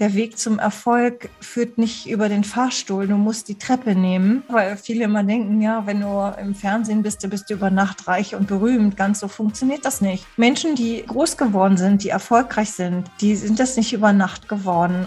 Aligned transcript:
der 0.00 0.14
Weg 0.14 0.38
zum 0.38 0.58
Erfolg 0.58 1.30
führt 1.40 1.78
nicht 1.78 2.06
über 2.06 2.28
den 2.28 2.44
Fahrstuhl, 2.44 3.06
du 3.06 3.16
musst 3.16 3.48
die 3.48 3.58
Treppe 3.58 3.94
nehmen, 3.94 4.42
weil 4.48 4.76
viele 4.76 5.04
immer 5.04 5.24
denken, 5.24 5.60
ja, 5.62 5.86
wenn 5.86 6.00
du 6.00 6.34
im 6.40 6.54
Fernsehen 6.54 7.02
bist, 7.02 7.22
du 7.24 7.28
bist 7.28 7.50
über 7.50 7.70
Nacht 7.70 8.06
reich 8.06 8.34
und 8.34 8.46
berühmt. 8.46 8.96
Ganz 8.96 9.20
so 9.20 9.28
funktioniert 9.28 9.84
das 9.84 10.00
nicht. 10.00 10.26
Menschen, 10.36 10.74
die 10.74 11.04
groß 11.06 11.36
geworden 11.36 11.76
sind, 11.76 12.04
die 12.04 12.10
erfolgreich 12.10 12.70
sind, 12.72 13.10
die 13.20 13.36
sind 13.36 13.58
das 13.58 13.76
nicht 13.76 13.92
über 13.92 14.12
Nacht 14.12 14.48
geworden. 14.48 15.06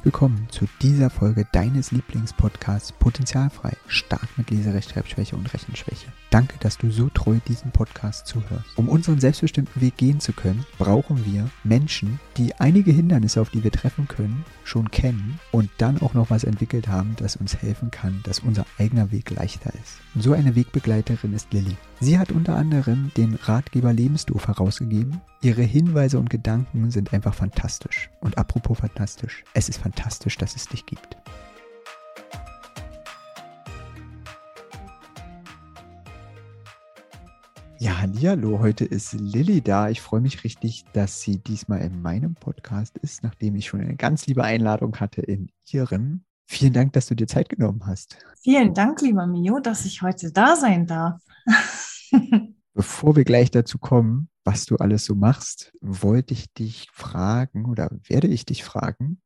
Herzlich 0.00 0.14
willkommen 0.14 0.46
zu 0.50 0.66
dieser 0.80 1.10
Folge 1.10 1.46
deines 1.52 1.92
Lieblingspodcasts 1.92 2.92
Potenzialfrei, 2.92 3.76
stark 3.86 4.28
mit 4.38 4.50
Leserechtschreibschwäche 4.50 5.36
und 5.36 5.52
Rechenschwäche. 5.52 6.06
Danke, 6.30 6.56
dass 6.60 6.78
du 6.78 6.90
so 6.90 7.10
treu 7.10 7.36
diesen 7.46 7.70
Podcast 7.70 8.26
zuhörst. 8.26 8.64
Um 8.76 8.88
unseren 8.88 9.20
selbstbestimmten 9.20 9.82
Weg 9.82 9.98
gehen 9.98 10.18
zu 10.18 10.32
können, 10.32 10.64
brauchen 10.78 11.26
wir 11.26 11.50
Menschen, 11.64 12.18
die 12.38 12.54
einige 12.58 12.92
Hindernisse, 12.92 13.42
auf 13.42 13.50
die 13.50 13.62
wir 13.62 13.72
treffen 13.72 14.08
können, 14.08 14.46
schon 14.64 14.90
kennen 14.90 15.38
und 15.50 15.68
dann 15.76 16.00
auch 16.00 16.14
noch 16.14 16.30
was 16.30 16.44
entwickelt 16.44 16.88
haben, 16.88 17.14
das 17.18 17.36
uns 17.36 17.56
helfen 17.56 17.90
kann, 17.90 18.20
dass 18.22 18.38
unser 18.38 18.64
eigener 18.78 19.12
Weg 19.12 19.28
leichter 19.30 19.70
ist. 19.74 19.98
Und 20.14 20.22
so 20.22 20.32
eine 20.32 20.54
Wegbegleiterin 20.54 21.34
ist 21.34 21.52
Lilly. 21.52 21.76
Sie 22.00 22.18
hat 22.18 22.32
unter 22.32 22.56
anderem 22.56 23.10
den 23.18 23.34
Ratgeber 23.34 23.92
Lebensdoof 23.92 24.48
herausgegeben. 24.48 25.20
Ihre 25.42 25.62
Hinweise 25.62 26.18
und 26.18 26.30
Gedanken 26.30 26.90
sind 26.90 27.12
einfach 27.12 27.34
fantastisch. 27.34 28.08
Und 28.20 28.38
apropos 28.38 28.78
fantastisch, 28.78 29.44
es 29.52 29.68
ist 29.68 29.76
fantastisch, 29.78 29.89
dass 29.92 30.56
es 30.56 30.68
dich 30.68 30.86
gibt. 30.86 31.16
Ja, 37.78 37.98
hallo, 37.98 38.58
heute 38.58 38.84
ist 38.84 39.14
Lilly 39.14 39.62
da. 39.62 39.88
Ich 39.88 40.02
freue 40.02 40.20
mich 40.20 40.44
richtig, 40.44 40.84
dass 40.92 41.22
sie 41.22 41.38
diesmal 41.38 41.80
in 41.80 42.02
meinem 42.02 42.34
Podcast 42.34 42.98
ist, 42.98 43.22
nachdem 43.22 43.56
ich 43.56 43.68
schon 43.68 43.80
eine 43.80 43.96
ganz 43.96 44.26
liebe 44.26 44.44
Einladung 44.44 44.96
hatte 45.00 45.22
in 45.22 45.50
ihrem. 45.70 46.24
Vielen 46.46 46.72
Dank, 46.72 46.92
dass 46.94 47.06
du 47.06 47.14
dir 47.14 47.26
Zeit 47.26 47.48
genommen 47.48 47.86
hast. 47.86 48.18
Vielen 48.42 48.74
Dank, 48.74 49.00
lieber 49.02 49.26
Mio, 49.26 49.60
dass 49.60 49.84
ich 49.84 50.02
heute 50.02 50.32
da 50.32 50.56
sein 50.56 50.86
darf. 50.86 51.22
Bevor 52.74 53.16
wir 53.16 53.24
gleich 53.24 53.50
dazu 53.50 53.78
kommen, 53.78 54.28
was 54.44 54.64
du 54.66 54.76
alles 54.76 55.04
so 55.04 55.14
machst, 55.14 55.72
wollte 55.80 56.34
ich 56.34 56.52
dich 56.52 56.88
fragen 56.92 57.66
oder 57.66 57.90
werde 58.06 58.28
ich 58.28 58.44
dich 58.44 58.64
fragen, 58.64 59.20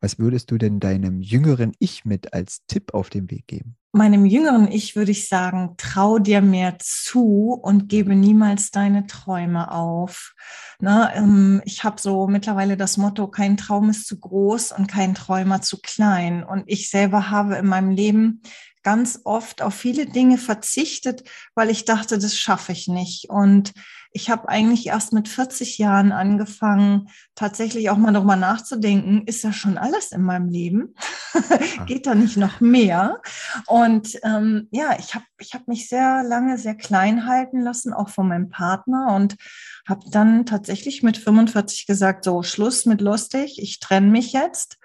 was 0.00 0.18
würdest 0.18 0.50
du 0.50 0.58
denn 0.58 0.80
deinem 0.80 1.20
jüngeren 1.20 1.72
Ich 1.78 2.04
mit 2.04 2.32
als 2.32 2.64
Tipp 2.66 2.94
auf 2.94 3.10
den 3.10 3.30
Weg 3.30 3.46
geben? 3.46 3.76
Meinem 3.92 4.24
jüngeren 4.24 4.70
Ich 4.70 4.94
würde 4.94 5.10
ich 5.10 5.28
sagen, 5.28 5.74
trau 5.76 6.18
dir 6.20 6.40
mehr 6.40 6.76
zu 6.78 7.58
und 7.60 7.88
gebe 7.88 8.14
niemals 8.14 8.70
deine 8.70 9.06
Träume 9.06 9.72
auf. 9.72 10.34
Na, 10.78 11.14
ähm, 11.14 11.60
ich 11.64 11.82
habe 11.82 12.00
so 12.00 12.28
mittlerweile 12.28 12.76
das 12.76 12.96
Motto, 12.96 13.26
kein 13.26 13.56
Traum 13.56 13.90
ist 13.90 14.06
zu 14.06 14.18
groß 14.18 14.72
und 14.72 14.86
kein 14.86 15.14
Träumer 15.14 15.60
zu 15.60 15.78
klein. 15.82 16.44
Und 16.44 16.64
ich 16.66 16.88
selber 16.88 17.30
habe 17.30 17.56
in 17.56 17.66
meinem 17.66 17.90
Leben 17.90 18.42
ganz 18.82 19.20
oft 19.24 19.60
auf 19.60 19.74
viele 19.74 20.06
Dinge 20.06 20.38
verzichtet, 20.38 21.28
weil 21.54 21.68
ich 21.68 21.84
dachte, 21.84 22.18
das 22.18 22.36
schaffe 22.36 22.72
ich 22.72 22.86
nicht. 22.86 23.28
Und 23.28 23.72
ich 24.12 24.28
habe 24.28 24.48
eigentlich 24.48 24.86
erst 24.88 25.12
mit 25.12 25.28
40 25.28 25.78
Jahren 25.78 26.10
angefangen, 26.10 27.08
tatsächlich 27.34 27.90
auch 27.90 27.96
mal 27.96 28.12
darüber 28.12 28.36
nachzudenken, 28.36 29.22
ist 29.26 29.44
das 29.44 29.54
schon 29.54 29.78
alles 29.78 30.10
in 30.10 30.22
meinem 30.22 30.48
Leben? 30.48 30.94
Geht 31.86 32.06
da 32.06 32.14
nicht 32.14 32.36
noch 32.36 32.60
mehr? 32.60 33.20
Und 33.66 34.18
ähm, 34.24 34.68
ja, 34.72 34.96
ich 34.98 35.14
habe 35.14 35.24
ich 35.38 35.54
hab 35.54 35.68
mich 35.68 35.88
sehr 35.88 36.24
lange 36.24 36.58
sehr 36.58 36.74
klein 36.74 37.26
halten 37.26 37.60
lassen, 37.60 37.92
auch 37.92 38.08
von 38.08 38.26
meinem 38.26 38.48
Partner 38.48 39.14
und 39.14 39.36
habe 39.88 40.02
dann 40.10 40.44
tatsächlich 40.44 41.02
mit 41.02 41.16
45 41.16 41.86
gesagt, 41.86 42.24
so 42.24 42.42
Schluss 42.42 42.86
mit 42.86 43.00
lustig, 43.00 43.60
ich 43.62 43.78
trenne 43.78 44.08
mich 44.08 44.32
jetzt. 44.32 44.78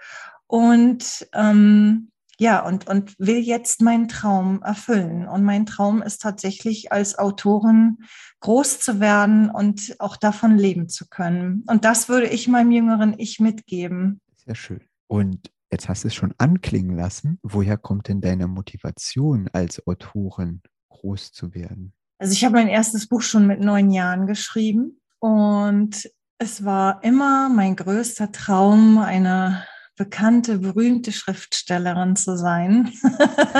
Und 0.47 1.27
ähm, 1.33 2.11
ja, 2.37 2.65
und, 2.65 2.87
und 2.87 3.17
will 3.17 3.39
jetzt 3.39 3.81
meinen 3.81 4.07
Traum 4.07 4.61
erfüllen. 4.61 5.27
Und 5.27 5.43
mein 5.43 5.65
Traum 5.65 6.01
ist 6.01 6.21
tatsächlich 6.21 6.91
als 6.91 7.17
Autorin 7.17 7.97
groß 8.41 8.79
zu 8.79 8.99
werden 8.99 9.49
und 9.49 9.95
auch 9.99 10.17
davon 10.17 10.57
leben 10.57 10.89
zu 10.89 11.07
können. 11.07 11.63
Und 11.67 11.85
das 11.85 12.09
würde 12.09 12.27
ich 12.27 12.47
meinem 12.47 12.71
jüngeren 12.71 13.15
Ich 13.17 13.39
mitgeben. 13.39 14.21
Sehr 14.45 14.55
schön. 14.55 14.81
Und 15.07 15.51
jetzt 15.71 15.87
hast 15.87 16.03
du 16.03 16.09
es 16.09 16.15
schon 16.15 16.33
anklingen 16.37 16.95
lassen. 16.95 17.39
Woher 17.41 17.77
kommt 17.77 18.07
denn 18.07 18.21
deine 18.21 18.47
Motivation 18.47 19.49
als 19.53 19.85
Autorin 19.87 20.61
groß 20.89 21.31
zu 21.31 21.53
werden? 21.53 21.93
Also 22.17 22.33
ich 22.33 22.45
habe 22.45 22.55
mein 22.55 22.67
erstes 22.67 23.07
Buch 23.07 23.21
schon 23.21 23.47
mit 23.47 23.59
neun 23.59 23.91
Jahren 23.91 24.25
geschrieben 24.25 25.01
und 25.19 26.09
es 26.37 26.63
war 26.63 27.03
immer 27.03 27.49
mein 27.49 27.75
größter 27.75 28.31
Traum, 28.31 28.97
eine 28.97 29.65
bekannte, 29.95 30.59
berühmte 30.59 31.11
Schriftstellerin 31.11 32.15
zu 32.15 32.37
sein. 32.37 32.91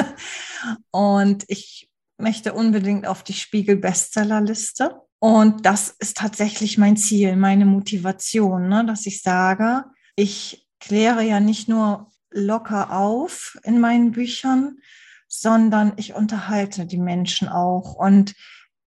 und 0.91 1.45
ich 1.47 1.89
möchte 2.17 2.53
unbedingt 2.53 3.07
auf 3.07 3.23
die 3.23 3.33
Spiegel-Bestsellerliste. 3.33 5.01
Und 5.19 5.65
das 5.65 5.95
ist 5.99 6.17
tatsächlich 6.17 6.77
mein 6.77 6.97
Ziel, 6.97 7.35
meine 7.35 7.65
Motivation, 7.65 8.69
ne? 8.69 8.85
dass 8.85 9.05
ich 9.05 9.21
sage, 9.21 9.85
ich 10.15 10.67
kläre 10.79 11.23
ja 11.23 11.39
nicht 11.39 11.67
nur 11.67 12.11
locker 12.31 12.91
auf 12.91 13.57
in 13.63 13.79
meinen 13.79 14.11
Büchern, 14.11 14.79
sondern 15.27 15.93
ich 15.95 16.13
unterhalte 16.13 16.85
die 16.85 16.97
Menschen 16.97 17.47
auch. 17.47 17.95
Und 17.95 18.35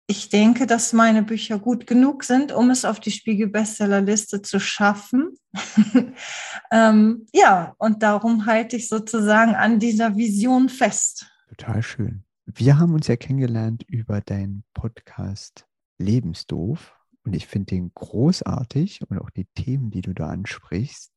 ich 0.06 0.28
denke, 0.28 0.66
dass 0.66 0.92
meine 0.92 1.22
Bücher 1.22 1.58
gut 1.58 1.86
genug 1.86 2.24
sind, 2.24 2.52
um 2.52 2.70
es 2.70 2.84
auf 2.84 3.00
die 3.00 3.10
Spiegel-Bestsellerliste 3.10 4.42
zu 4.42 4.60
schaffen. 4.60 5.34
ähm, 6.70 7.26
ja, 7.32 7.74
und 7.78 8.02
darum 8.02 8.44
halte 8.44 8.76
ich 8.76 8.88
sozusagen 8.88 9.54
an 9.54 9.78
dieser 9.78 10.16
Vision 10.16 10.68
fest. 10.68 11.26
Total 11.48 11.82
schön. 11.82 12.24
Wir 12.44 12.78
haben 12.78 12.92
uns 12.92 13.06
ja 13.06 13.16
kennengelernt 13.16 13.84
über 13.88 14.20
deinen 14.20 14.64
Podcast 14.74 15.66
Lebensdoof 15.98 16.94
und 17.24 17.34
ich 17.34 17.46
finde 17.46 17.66
den 17.66 17.92
großartig 17.94 19.00
und 19.08 19.18
auch 19.18 19.30
die 19.30 19.46
Themen, 19.54 19.90
die 19.90 20.02
du 20.02 20.12
da 20.12 20.28
ansprichst 20.28 21.12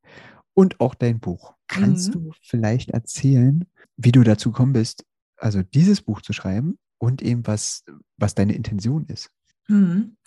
und 0.53 0.79
auch 0.79 0.95
dein 0.95 1.19
Buch. 1.19 1.55
Kannst 1.67 2.09
mhm. 2.09 2.13
du 2.13 2.31
vielleicht 2.41 2.91
erzählen, 2.91 3.65
wie 3.97 4.13
du 4.13 4.23
dazu 4.23 4.51
gekommen 4.51 4.73
bist, 4.73 5.05
also 5.35 5.61
dieses 5.61 6.01
Buch 6.01 6.21
zu 6.21 6.31
schreiben 6.31 6.79
und 6.97 7.21
eben 7.21 7.45
was, 7.45 7.83
was 8.17 8.35
deine 8.35 8.55
Intention 8.55 9.05
ist. 9.07 9.29
Mhm. 9.67 10.17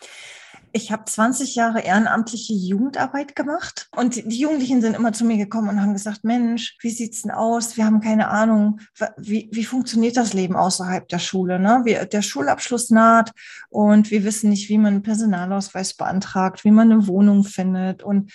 Ich 0.72 0.92
habe 0.92 1.04
20 1.04 1.56
Jahre 1.56 1.80
ehrenamtliche 1.80 2.52
Jugendarbeit 2.52 3.34
gemacht 3.34 3.88
und 3.96 4.14
die 4.14 4.38
Jugendlichen 4.38 4.80
sind 4.80 4.94
immer 4.94 5.12
zu 5.12 5.24
mir 5.24 5.36
gekommen 5.36 5.68
und 5.68 5.82
haben 5.82 5.94
gesagt, 5.94 6.22
Mensch, 6.22 6.76
wie 6.80 6.90
sieht's 6.90 7.22
denn 7.22 7.32
aus? 7.32 7.76
Wir 7.76 7.86
haben 7.86 8.00
keine 8.00 8.28
Ahnung, 8.28 8.80
wie, 9.16 9.48
wie 9.50 9.64
funktioniert 9.64 10.16
das 10.16 10.32
Leben 10.32 10.54
außerhalb 10.54 11.08
der 11.08 11.18
Schule? 11.18 11.58
Ne? 11.58 11.80
Wir, 11.84 12.06
der 12.06 12.22
Schulabschluss 12.22 12.90
naht 12.90 13.32
und 13.68 14.12
wir 14.12 14.22
wissen 14.22 14.50
nicht, 14.50 14.68
wie 14.68 14.78
man 14.78 14.94
einen 14.94 15.02
Personalausweis 15.02 15.94
beantragt, 15.94 16.64
wie 16.64 16.70
man 16.70 16.92
eine 16.92 17.08
Wohnung 17.08 17.42
findet 17.42 18.04
und 18.04 18.32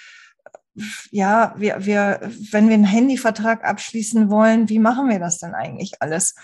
ja, 1.09 1.53
wir, 1.57 1.85
wir, 1.85 2.19
wenn 2.51 2.67
wir 2.67 2.73
einen 2.73 2.83
Handyvertrag 2.83 3.63
abschließen 3.63 4.29
wollen, 4.29 4.67
wie 4.67 4.79
machen 4.79 5.09
wir 5.09 5.19
das 5.19 5.37
denn 5.37 5.53
eigentlich 5.53 6.01
alles? 6.01 6.35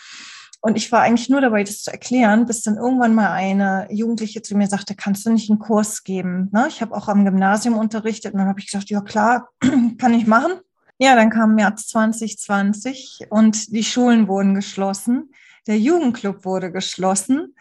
Und 0.64 0.78
ich 0.78 0.92
war 0.92 1.02
eigentlich 1.02 1.28
nur 1.28 1.42
dabei, 1.42 1.64
das 1.64 1.82
zu 1.82 1.92
erklären, 1.92 2.46
bis 2.46 2.62
dann 2.62 2.76
irgendwann 2.76 3.16
mal 3.16 3.32
eine 3.32 3.88
Jugendliche 3.90 4.44
zu 4.44 4.56
mir 4.56 4.68
sagte, 4.68 4.96
kannst 4.96 5.26
du 5.26 5.32
nicht 5.32 5.50
einen 5.50 5.60
Kurs 5.60 6.04
geben? 6.04 6.50
Ne? 6.52 6.68
Ich 6.70 6.82
habe 6.82 6.96
auch 6.96 7.08
am 7.08 7.26
Gymnasium 7.26 7.76
unterrichtet 7.76 8.34
und 8.34 8.40
dann 8.40 8.48
habe 8.48 8.60
ich 8.60 8.68
gesagt, 8.68 8.92
ja 8.92 9.02
klar, 9.02 9.50
kann 9.98 10.14
ich 10.14 10.28
machen. 10.28 10.54
Ja, 11.00 11.16
dann 11.16 11.32
kam 11.32 11.56
März 11.56 11.88
2020 11.88 13.28
und 13.32 13.74
die 13.74 13.84
Schulen 13.84 14.28
wurden 14.28 14.54
geschlossen. 14.54 15.32
Der 15.66 15.80
Jugendclub 15.80 16.46
wurde 16.46 16.72
geschlossen. 16.72 17.56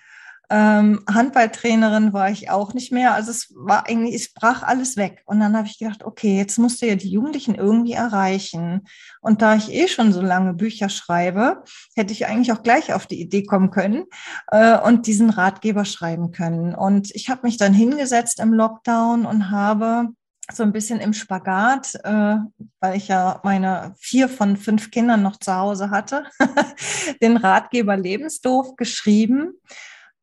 Ähm, 0.53 1.05
Handballtrainerin 1.09 2.13
war 2.13 2.29
ich 2.29 2.51
auch 2.51 2.75
nicht 2.75 2.91
mehr. 2.91 3.15
Also 3.15 3.31
es 3.31 3.55
war 3.55 3.87
eigentlich, 3.87 4.17
es 4.17 4.35
brach 4.35 4.65
alles 4.65 4.97
weg. 4.97 5.23
Und 5.27 5.39
dann 5.39 5.57
habe 5.57 5.69
ich 5.69 5.79
gedacht, 5.79 6.05
okay, 6.05 6.37
jetzt 6.37 6.59
musst 6.59 6.83
du 6.83 6.87
ja 6.87 6.97
die 6.97 7.11
Jugendlichen 7.11 7.55
irgendwie 7.55 7.93
erreichen. 7.93 8.87
Und 9.21 9.43
da 9.43 9.55
ich 9.55 9.73
eh 9.73 9.87
schon 9.87 10.13
so 10.13 10.21
lange 10.21 10.53
Bücher 10.55 10.89
schreibe, 10.89 11.63
hätte 11.95 12.13
ich 12.13 12.27
eigentlich 12.27 12.51
auch 12.53 12.65
gleich 12.65 12.93
auf 12.93 13.07
die 13.07 13.21
Idee 13.21 13.45
kommen 13.45 13.71
können 13.71 14.07
äh, 14.49 14.77
und 14.77 15.07
diesen 15.07 15.31
Ratgeber 15.31 15.85
schreiben 15.85 16.33
können. 16.33 16.75
Und 16.75 17.15
ich 17.15 17.29
habe 17.29 17.43
mich 17.45 17.57
dann 17.57 17.73
hingesetzt 17.73 18.41
im 18.41 18.53
Lockdown 18.53 19.27
und 19.27 19.53
habe 19.53 20.09
so 20.53 20.65
ein 20.65 20.73
bisschen 20.73 20.99
im 20.99 21.13
Spagat, 21.13 21.95
äh, 22.03 22.37
weil 22.81 22.97
ich 22.97 23.07
ja 23.07 23.41
meine 23.45 23.95
vier 23.99 24.29
von 24.29 24.57
fünf 24.57 24.91
Kindern 24.91 25.23
noch 25.23 25.37
zu 25.37 25.55
Hause 25.55 25.91
hatte, 25.91 26.25
den 27.23 27.37
Ratgeber 27.37 27.97
Lebensdoof 27.97 28.75
geschrieben 28.75 29.53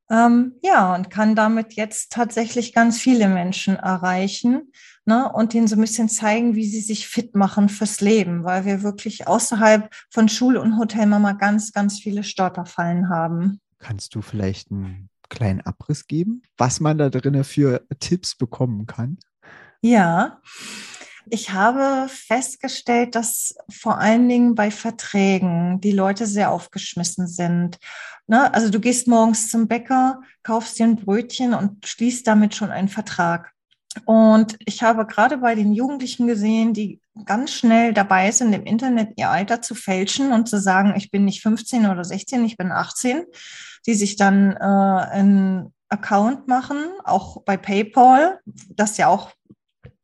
ähm, 0.10 0.54
ja, 0.62 0.96
und 0.96 1.10
kann 1.10 1.36
damit 1.36 1.74
jetzt 1.74 2.12
tatsächlich 2.12 2.74
ganz 2.74 2.98
viele 2.98 3.28
Menschen 3.28 3.76
erreichen 3.76 4.72
ne, 5.06 5.32
und 5.32 5.54
ihnen 5.54 5.68
so 5.68 5.76
ein 5.76 5.82
bisschen 5.82 6.10
zeigen, 6.10 6.56
wie 6.56 6.66
sie 6.66 6.82
sich 6.82 7.08
fit 7.08 7.36
machen 7.36 7.70
fürs 7.70 8.00
Leben, 8.02 8.44
weil 8.44 8.66
wir 8.66 8.84
wirklich 8.84 9.28
außerhalb 9.28 9.94
von 10.10 10.30
Schule 10.30 10.62
und 10.62 10.78
Hotelmama 10.78 11.34
ganz, 11.34 11.74
ganz 11.74 12.00
viele 12.00 12.24
Stolperfallen 12.24 13.10
haben. 13.10 13.60
Kannst 13.80 14.16
du 14.16 14.22
vielleicht 14.22 14.72
einen 14.72 15.10
kleinen 15.30 15.62
Abriss 15.62 16.08
geben, 16.08 16.42
was 16.58 16.80
man 16.80 16.98
da 16.98 17.10
drinnen 17.10 17.44
für 17.44 17.86
Tipps 18.00 18.36
bekommen 18.36 18.86
kann? 18.86 19.18
Ja, 19.82 20.42
ich 21.30 21.52
habe 21.52 22.08
festgestellt, 22.10 23.16
dass 23.16 23.56
vor 23.70 24.00
allen 24.00 24.28
Dingen 24.28 24.56
bei 24.56 24.72
Verträgen 24.72 25.80
die 25.82 25.92
Leute 25.92 26.26
sehr 26.26 26.52
aufgeschmissen 26.52 27.28
sind. 27.28 27.78
Ne? 28.28 28.54
Also 28.54 28.70
du 28.70 28.80
gehst 28.80 29.08
morgens 29.08 29.50
zum 29.50 29.68
Bäcker, 29.68 30.22
kaufst 30.44 30.80
dir 30.80 30.86
ein 30.86 30.96
Brötchen 30.96 31.54
und 31.54 31.86
schließt 31.86 32.28
damit 32.28 32.56
schon 32.56 32.72
einen 32.72 32.90
Vertrag. 32.90 33.52
Und 34.06 34.58
ich 34.66 34.84
habe 34.84 35.06
gerade 35.06 35.38
bei 35.38 35.56
den 35.56 35.74
Jugendlichen 35.74 36.28
gesehen, 36.28 36.74
die 36.74 37.02
ganz 37.26 37.54
schnell 37.54 37.94
dabei 37.94 38.32
sind, 38.32 38.54
im 38.54 38.66
Internet 38.66 39.14
ihr 39.18 39.30
Alter 39.30 39.62
zu 39.62 39.76
fälschen 39.76 40.32
und 40.34 40.48
zu 40.48 40.60
sagen, 40.60 40.94
ich 40.96 41.10
bin 41.10 41.26
nicht 41.26 41.42
15 41.42 41.88
oder 41.88 42.04
16, 42.04 42.46
ich 42.46 42.58
bin 42.58 42.72
18, 42.72 43.24
die 43.86 43.94
sich 43.96 44.16
dann 44.16 44.52
äh, 44.52 44.64
einen 44.64 45.74
Account 45.90 46.48
machen, 46.48 46.78
auch 47.06 47.42
bei 47.44 47.58
PayPal, 47.58 48.40
das 48.46 48.98
ja 48.98 49.08
auch 49.08 49.32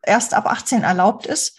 erst 0.06 0.34
ab 0.34 0.46
18 0.46 0.84
erlaubt 0.84 1.26
ist 1.26 1.58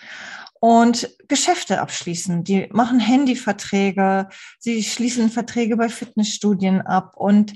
und 0.61 1.11
Geschäfte 1.29 1.81
abschließen. 1.81 2.45
Die 2.45 2.69
machen 2.73 3.01
Handyverträge, 3.01 4.29
sie 4.59 4.83
schließen 4.83 5.31
Verträge 5.31 5.77
bei 5.77 5.89
Fitnessstudien 5.89 6.81
ab 6.83 7.17
und 7.17 7.55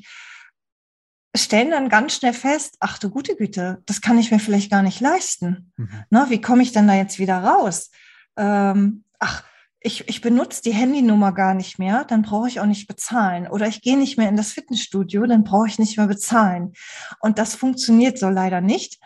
stellen 1.35 1.71
dann 1.71 1.89
ganz 1.89 2.17
schnell 2.17 2.35
fest, 2.35 2.77
ach 2.81 2.99
du 2.99 3.11
gute 3.11 3.37
Güte, 3.37 3.83
das 3.87 4.01
kann 4.01 4.19
ich 4.19 4.31
mir 4.31 4.41
vielleicht 4.41 4.71
gar 4.71 4.83
nicht 4.83 5.01
leisten. 5.01 5.73
Mhm. 5.77 6.05
Na, 6.11 6.31
wie 6.31 6.41
komme 6.41 6.63
ich 6.63 6.73
denn 6.73 6.89
da 6.89 6.95
jetzt 6.95 7.19
wieder 7.19 7.39
raus? 7.39 7.91
Ähm, 8.37 9.05
ach, 9.19 9.45
ich, 9.81 10.09
ich 10.09 10.21
benutze 10.21 10.63
die 10.63 10.75
Handynummer 10.75 11.33
gar 11.33 11.55
nicht 11.55 11.79
mehr, 11.79 12.05
dann 12.05 12.23
brauche 12.23 12.49
ich 12.49 12.61
auch 12.61 12.67
nicht 12.67 12.89
bezahlen. 12.89 13.47
Oder 13.47 13.69
ich 13.69 13.81
gehe 13.81 13.97
nicht 13.97 14.19
mehr 14.19 14.29
in 14.29 14.37
das 14.37 14.53
Fitnessstudio, 14.53 15.25
dann 15.27 15.45
brauche 15.45 15.69
ich 15.69 15.79
nicht 15.79 15.97
mehr 15.97 16.09
bezahlen. 16.09 16.73
Und 17.21 17.39
das 17.39 17.55
funktioniert 17.55 18.19
so 18.19 18.29
leider 18.29 18.61
nicht 18.61 18.99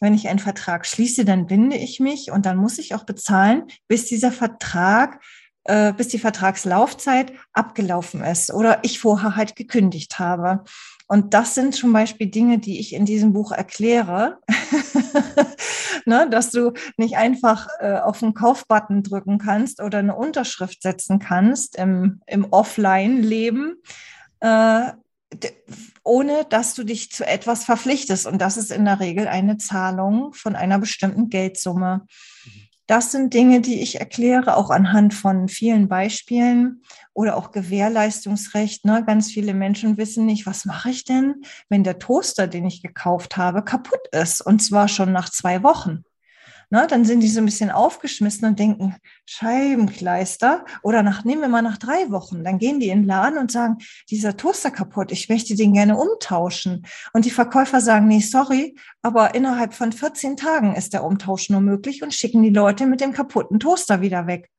wenn 0.00 0.14
ich 0.14 0.28
einen 0.28 0.38
Vertrag 0.38 0.86
schließe, 0.86 1.24
dann 1.24 1.46
binde 1.46 1.76
ich 1.76 2.00
mich 2.00 2.30
und 2.30 2.46
dann 2.46 2.56
muss 2.56 2.78
ich 2.78 2.94
auch 2.94 3.04
bezahlen, 3.04 3.64
bis 3.88 4.06
dieser 4.06 4.32
Vertrag, 4.32 5.22
äh, 5.64 5.92
bis 5.92 6.08
die 6.08 6.18
Vertragslaufzeit 6.18 7.32
abgelaufen 7.52 8.22
ist 8.22 8.52
oder 8.52 8.80
ich 8.82 8.98
vorher 8.98 9.36
halt 9.36 9.56
gekündigt 9.56 10.18
habe. 10.18 10.64
Und 11.08 11.34
das 11.34 11.54
sind 11.54 11.74
zum 11.74 11.92
Beispiel 11.92 12.26
Dinge, 12.26 12.58
die 12.58 12.80
ich 12.80 12.92
in 12.92 13.04
diesem 13.04 13.32
Buch 13.32 13.52
erkläre, 13.52 14.38
ne, 16.04 16.28
dass 16.28 16.50
du 16.50 16.72
nicht 16.96 17.16
einfach 17.16 17.68
äh, 17.78 17.98
auf 17.98 18.18
den 18.18 18.34
Kaufbutton 18.34 19.04
drücken 19.04 19.38
kannst 19.38 19.80
oder 19.80 19.98
eine 19.98 20.16
Unterschrift 20.16 20.82
setzen 20.82 21.20
kannst 21.20 21.76
im, 21.76 22.20
im 22.26 22.46
Offline-Leben, 22.50 23.76
äh, 24.40 24.92
ohne 26.04 26.44
dass 26.48 26.74
du 26.74 26.84
dich 26.84 27.10
zu 27.10 27.26
etwas 27.26 27.64
verpflichtest. 27.64 28.26
Und 28.26 28.40
das 28.40 28.56
ist 28.56 28.70
in 28.70 28.84
der 28.84 29.00
Regel 29.00 29.28
eine 29.28 29.56
Zahlung 29.56 30.32
von 30.32 30.56
einer 30.56 30.78
bestimmten 30.78 31.28
Geldsumme. 31.28 32.06
Das 32.86 33.10
sind 33.10 33.34
Dinge, 33.34 33.60
die 33.60 33.80
ich 33.80 33.98
erkläre, 33.98 34.56
auch 34.56 34.70
anhand 34.70 35.12
von 35.12 35.48
vielen 35.48 35.88
Beispielen 35.88 36.82
oder 37.14 37.36
auch 37.36 37.50
Gewährleistungsrecht. 37.50 38.84
Ne? 38.84 39.02
Ganz 39.04 39.32
viele 39.32 39.54
Menschen 39.54 39.96
wissen 39.96 40.24
nicht, 40.24 40.46
was 40.46 40.64
mache 40.64 40.90
ich 40.90 41.04
denn, 41.04 41.42
wenn 41.68 41.82
der 41.82 41.98
Toaster, 41.98 42.46
den 42.46 42.64
ich 42.64 42.82
gekauft 42.82 43.36
habe, 43.36 43.64
kaputt 43.64 44.06
ist 44.12 44.40
und 44.40 44.60
zwar 44.60 44.86
schon 44.86 45.12
nach 45.12 45.30
zwei 45.30 45.64
Wochen. 45.64 46.04
Ne, 46.68 46.84
dann 46.88 47.04
sind 47.04 47.20
die 47.20 47.28
so 47.28 47.38
ein 47.38 47.44
bisschen 47.44 47.70
aufgeschmissen 47.70 48.48
und 48.48 48.58
denken, 48.58 48.96
Scheibenkleister. 49.24 50.64
Oder 50.82 51.04
nach, 51.04 51.24
nehmen 51.24 51.42
wir 51.42 51.48
mal 51.48 51.62
nach 51.62 51.78
drei 51.78 52.10
Wochen. 52.10 52.42
Dann 52.42 52.58
gehen 52.58 52.80
die 52.80 52.88
in 52.88 53.02
den 53.02 53.06
Laden 53.06 53.38
und 53.38 53.52
sagen, 53.52 53.78
dieser 54.10 54.36
Toaster 54.36 54.72
kaputt, 54.72 55.12
ich 55.12 55.28
möchte 55.28 55.54
den 55.54 55.74
gerne 55.74 55.96
umtauschen. 55.96 56.84
Und 57.12 57.24
die 57.24 57.30
Verkäufer 57.30 57.80
sagen, 57.80 58.08
nee, 58.08 58.18
sorry, 58.18 58.74
aber 59.00 59.36
innerhalb 59.36 59.74
von 59.74 59.92
14 59.92 60.36
Tagen 60.36 60.74
ist 60.74 60.92
der 60.92 61.04
Umtausch 61.04 61.50
nur 61.50 61.60
möglich 61.60 62.02
und 62.02 62.12
schicken 62.12 62.42
die 62.42 62.50
Leute 62.50 62.86
mit 62.86 63.00
dem 63.00 63.12
kaputten 63.12 63.60
Toaster 63.60 64.00
wieder 64.00 64.26
weg. 64.26 64.50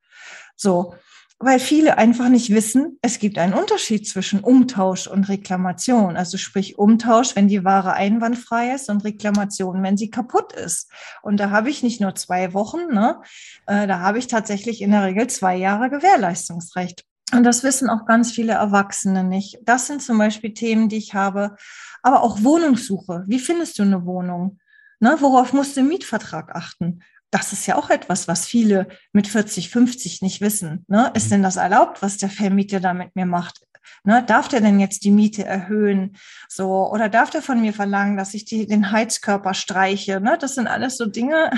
So 0.56 0.94
weil 1.40 1.60
viele 1.60 2.00
einfach 2.00 2.30
nicht 2.30 2.50
wissen, 2.50 2.98
es 3.04 3.20
gibt 3.20 3.38
einen 3.38 3.54
Unterschied 3.54 4.08
zwischen 4.08 4.40
Umtausch 4.40 5.06
und 5.06 5.30
Reklamation. 5.30 6.18
Also 6.18 6.38
sprich 6.38 6.80
Umtausch, 6.80 7.36
wenn 7.36 7.48
die 7.48 7.64
Ware 7.64 7.94
einwandfrei 7.94 8.74
ist 8.74 8.90
und 8.90 9.04
Reklamation, 9.04 9.84
wenn 9.84 9.98
sie 9.98 10.10
kaputt 10.10 10.54
ist. 10.54 10.90
Und 11.22 11.40
da 11.40 11.52
habe 11.52 11.70
ich 11.70 11.84
nicht 11.84 12.02
nur 12.02 12.16
zwei 12.16 12.54
Wochen, 12.54 12.88
ne? 12.92 13.22
Äh, 13.68 13.86
da 13.86 14.00
habe 14.00 14.18
ich 14.18 14.28
tatsächlich 14.28 14.82
in 14.82 14.92
der 14.92 15.04
Regel 15.04 15.28
zwei 15.28 15.56
Jahre 15.56 15.92
Gewährleistungsrecht. 15.92 17.06
Und 17.34 17.44
das 17.44 17.64
wissen 17.64 17.90
auch 17.90 18.06
ganz 18.06 18.32
viele 18.32 18.54
Erwachsene 18.54 19.24
nicht. 19.24 19.60
Das 19.64 19.86
sind 19.86 20.02
zum 20.02 20.18
Beispiel 20.18 20.54
Themen, 20.54 20.90
die 20.90 20.98
ich 20.98 21.14
habe. 21.14 21.56
Aber 22.02 22.24
auch 22.24 22.44
Wohnungssuche. 22.44 23.26
Wie 23.28 23.40
findest 23.40 23.78
du 23.78 23.84
eine 23.84 24.06
Wohnung? 24.06 24.60
Ne, 25.00 25.18
worauf 25.20 25.54
musst 25.54 25.76
du 25.76 25.82
im 25.82 25.90
Mietvertrag 25.90 26.56
achten? 26.56 27.04
Das 27.32 27.54
ist 27.54 27.66
ja 27.66 27.76
auch 27.76 27.90
etwas, 27.90 28.28
was 28.28 28.46
viele 28.46 28.88
mit 29.12 29.28
40, 29.28 29.70
50 29.70 30.22
nicht 30.22 30.42
wissen. 30.42 30.86
Ne? 30.88 31.12
Ist 31.14 31.28
mhm. 31.28 31.32
denn 31.32 31.44
das 31.44 31.58
erlaubt, 31.58 32.02
was 32.02 32.18
der 32.18 32.30
Vermieter 32.30 32.80
da 32.80 32.94
mit 32.94 33.16
mir 33.16 33.26
macht? 33.26 33.62
Ne, 34.04 34.24
darf 34.24 34.48
der 34.48 34.62
denn 34.62 34.80
jetzt 34.80 35.04
die 35.04 35.12
Miete 35.12 35.46
erhöhen? 35.46 36.18
So, 36.48 36.90
oder 36.92 37.10
darf 37.10 37.30
der 37.30 37.42
von 37.42 37.62
mir 37.62 37.74
verlangen, 37.74 38.18
dass 38.18 38.34
ich 38.34 38.46
die, 38.46 38.68
den 38.68 38.92
Heizkörper 38.92 39.54
streiche? 39.54 40.22
Ne, 40.22 40.38
das 40.40 40.56
sind 40.56 40.68
alles 40.68 40.98
so 40.98 41.06
Dinge, 41.06 41.52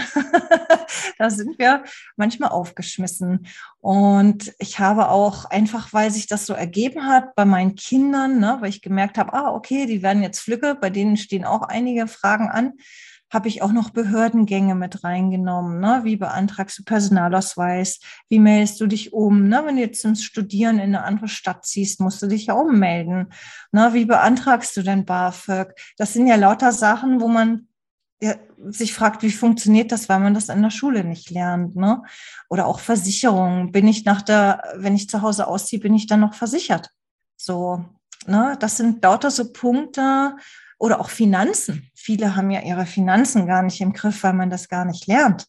da 1.17 1.29
sind 1.29 1.59
wir 1.59 1.83
manchmal 2.17 2.49
aufgeschmissen. 2.49 3.47
Und 3.79 4.53
ich 4.59 4.79
habe 4.79 5.09
auch 5.09 5.45
einfach, 5.45 5.93
weil 5.93 6.11
sich 6.11 6.27
das 6.27 6.45
so 6.45 6.53
ergeben 6.53 7.07
hat 7.07 7.35
bei 7.35 7.45
meinen 7.45 7.75
Kindern, 7.75 8.39
ne, 8.39 8.57
weil 8.59 8.69
ich 8.69 8.81
gemerkt 8.81 9.17
habe, 9.17 9.33
ah, 9.33 9.53
okay, 9.53 9.85
die 9.85 10.01
werden 10.01 10.23
jetzt 10.23 10.39
Flücke, 10.39 10.75
bei 10.75 10.89
denen 10.89 11.17
stehen 11.17 11.45
auch 11.45 11.63
einige 11.63 12.07
Fragen 12.07 12.49
an 12.49 12.73
habe 13.31 13.47
ich 13.47 13.61
auch 13.61 13.71
noch 13.71 13.91
Behördengänge 13.91 14.75
mit 14.75 15.03
reingenommen. 15.03 15.79
Ne? 15.79 16.01
Wie 16.03 16.15
beantragst 16.15 16.79
du 16.79 16.83
Personalausweis? 16.83 17.99
Wie 18.27 18.39
meldest 18.39 18.81
du 18.81 18.87
dich 18.87 19.13
um? 19.13 19.47
Ne? 19.47 19.61
Wenn 19.65 19.75
du 19.75 19.81
jetzt 19.81 20.03
ins 20.05 20.23
Studieren 20.23 20.77
in 20.77 20.95
eine 20.95 21.03
andere 21.03 21.27
Stadt 21.27 21.65
ziehst, 21.65 22.01
musst 22.01 22.21
du 22.21 22.27
dich 22.27 22.47
ja 22.47 22.53
ummelden. 22.53 23.31
Ne? 23.71 23.89
Wie 23.93 24.05
beantragst 24.05 24.75
du 24.77 24.81
denn 24.81 25.05
BAföG? 25.05 25.73
Das 25.97 26.13
sind 26.13 26.27
ja 26.27 26.35
lauter 26.35 26.71
Sachen, 26.71 27.21
wo 27.21 27.27
man 27.27 27.67
ja, 28.21 28.35
sich 28.67 28.93
fragt, 28.93 29.23
wie 29.23 29.31
funktioniert 29.31 29.91
das, 29.91 30.09
weil 30.09 30.19
man 30.19 30.33
das 30.33 30.49
in 30.49 30.61
der 30.61 30.71
Schule 30.71 31.03
nicht 31.03 31.29
lernt, 31.29 31.75
ne? 31.75 32.03
Oder 32.49 32.65
auch 32.67 32.79
Versicherung. 32.79 33.71
Bin 33.71 33.87
ich 33.87 34.03
nach 34.03 34.21
der, 34.21 34.61
wenn 34.75 34.95
ich 34.95 35.09
zu 35.09 35.21
Hause 35.21 35.47
ausziehe, 35.47 35.79
bin 35.81 35.93
ich 35.93 36.05
dann 36.05 36.19
noch 36.19 36.33
versichert? 36.33 36.89
So, 37.37 37.85
ne? 38.27 38.57
Das 38.59 38.75
sind 38.75 39.01
lauter 39.03 39.31
so 39.31 39.53
Punkte, 39.53 40.35
oder 40.79 40.99
auch 40.99 41.09
Finanzen. 41.09 41.91
Viele 41.93 42.35
haben 42.35 42.49
ja 42.49 42.61
ihre 42.61 42.85
Finanzen 42.85 43.45
gar 43.45 43.61
nicht 43.61 43.79
im 43.81 43.93
Griff, 43.93 44.23
weil 44.23 44.33
man 44.33 44.49
das 44.49 44.69
gar 44.69 44.85
nicht 44.85 45.05
lernt. 45.05 45.45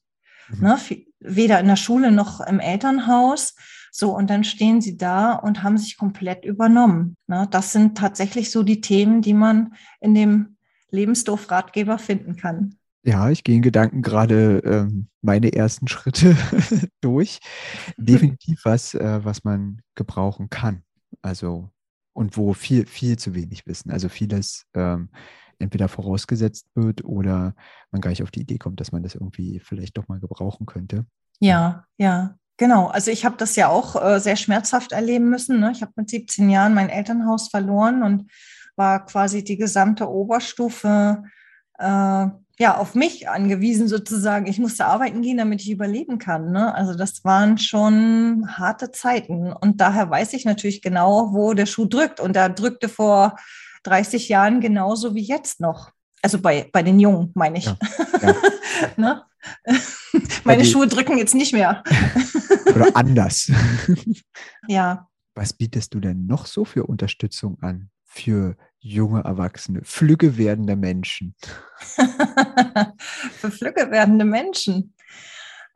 Mhm. 0.49 0.61
Ne? 0.61 0.79
Weder 1.21 1.61
in 1.61 1.69
der 1.69 1.77
Schule 1.77 2.13
noch 2.13 2.41
im 2.41 2.61
Elternhaus. 2.61 3.55
So, 3.93 4.15
und 4.15 4.29
dann 4.29 4.45
stehen 4.45 4.81
sie 4.81 4.97
da 4.97 5.33
und 5.33 5.63
haben 5.63 5.79
sich 5.79 5.97
komplett 5.97 6.45
übernommen. 6.45 7.17
Ne? 7.27 7.49
Das 7.51 7.73
sind 7.73 7.97
tatsächlich 7.97 8.51
so 8.51 8.63
die 8.63 8.81
Themen, 8.81 9.23
die 9.23 9.35
man 9.35 9.75
in 10.01 10.15
dem 10.15 10.57
Lebensdorf-Ratgeber 10.91 11.99
finden 11.99 12.37
kann. 12.37 12.75
Ja, 13.03 13.31
ich 13.31 13.45
gehe 13.45 13.57
in 13.57 13.63
Gedanken 13.63 14.03
gerade 14.03 14.59
ähm, 14.65 15.09
meine 15.23 15.53
ersten 15.55 15.89
Schritte 15.89 16.37
durch. 17.01 17.41
Definitiv 17.97 18.61
was, 18.65 18.95
äh, 18.95 19.25
was 19.25 19.45
man 19.45 19.81
gebrauchen 19.95 20.51
kann. 20.51 20.83
Also 21.23 21.71
und 22.13 22.37
wo 22.37 22.53
viel, 22.53 22.87
viel 22.87 23.19
zu 23.19 23.35
wenig 23.35 23.67
wissen. 23.67 23.91
Also 23.91 24.09
vieles 24.09 24.67
ähm, 24.75 25.11
entweder 25.59 25.89
vorausgesetzt 25.89 26.67
wird 26.75 27.05
oder 27.05 27.55
man 27.91 28.01
gar 28.01 28.11
nicht 28.11 28.23
auf 28.23 28.31
die 28.31 28.41
Idee 28.41 28.59
kommt, 28.59 28.81
dass 28.81 28.93
man 28.93 29.03
das 29.03 29.15
irgendwie 29.15 29.61
vielleicht 29.61 29.97
doch 29.97 30.09
mal 30.09 30.21
gebrauchen 30.21 30.67
könnte. 30.67 31.07
Ja, 31.39 31.85
ja, 31.99 32.37
genau. 32.57 32.87
Also 32.89 33.11
ich 33.11 33.25
habe 33.25 33.37
das 33.37 33.57
ja 33.57 33.69
auch 33.69 34.03
äh, 34.03 34.21
sehr 34.21 34.37
schmerzhaft 34.37 34.93
erleben 34.93 35.29
müssen. 35.31 35.61
Ne? 35.61 35.73
Ich 35.73 35.83
habe 35.83 35.93
mit 35.97 36.11
17 36.11 36.49
Jahren 36.51 36.75
mein 36.75 36.89
Elternhaus 36.89 37.49
verloren 37.49 38.03
und 38.03 38.31
war 38.77 39.05
quasi 39.05 39.45
die 39.45 39.57
gesamte 39.57 40.09
Oberstufe 40.09 41.23
äh, 41.79 42.27
ja, 42.61 42.77
auf 42.77 42.95
mich 42.95 43.27
angewiesen 43.27 43.89
sozusagen. 43.89 44.47
Ich 44.47 44.59
musste 44.59 44.85
arbeiten 44.85 45.23
gehen, 45.23 45.39
damit 45.39 45.63
ich 45.63 45.71
überleben 45.71 46.19
kann. 46.19 46.53
Ne? 46.53 46.75
Also 46.75 46.95
das 46.95 47.25
waren 47.25 47.57
schon 47.57 48.47
harte 48.59 48.91
Zeiten. 48.91 49.51
Und 49.51 49.81
daher 49.81 50.11
weiß 50.11 50.35
ich 50.35 50.45
natürlich 50.45 50.83
genau, 50.83 51.33
wo 51.33 51.55
der 51.55 51.65
Schuh 51.65 51.87
drückt. 51.87 52.21
Und 52.21 52.37
da 52.37 52.51
drückte 52.51 52.91
vor 52.91 53.37
30 53.85 54.29
Jahren 54.29 54.61
genauso 54.61 55.15
wie 55.15 55.23
jetzt 55.23 55.61
noch. 55.61 55.91
Also 56.21 56.39
bei, 56.39 56.69
bei 56.71 56.83
den 56.83 57.01
Jungen, 57.01 57.31
meine 57.35 57.57
ich. 57.57 57.65
Ja, 57.65 57.79
ja. 58.23 58.35
ne? 58.99 59.23
Meine 60.45 60.67
Schuhe 60.67 60.87
drücken 60.87 61.17
jetzt 61.17 61.35
nicht 61.35 61.55
mehr. 61.55 61.83
Oder 62.75 62.95
anders. 62.95 63.51
ja. 64.69 65.09
Was 65.35 65.55
bietest 65.55 65.95
du 65.95 66.01
denn 66.01 66.27
noch 66.27 66.45
so 66.45 66.67
für 66.67 66.85
Unterstützung 66.85 67.57
an 67.63 67.89
für 68.11 68.57
junge 68.81 69.23
Erwachsene, 69.23 69.83
flügge 69.85 70.37
werdende 70.37 70.75
Menschen. 70.75 71.35
Für 73.39 73.51
flügge 73.51 73.91
werdende 73.91 74.25
Menschen. 74.25 74.95